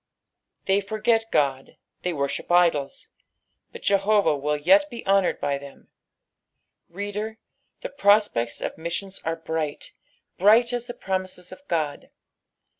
[0.65, 3.09] They forget Qod, they worship idols,
[3.71, 5.89] but Jehovah will yet be honoured by them.
[6.89, 7.37] Reader,
[7.81, 9.93] the prospects of missions are bright,
[10.39, 12.09] bri)^ht as the promises of Ood.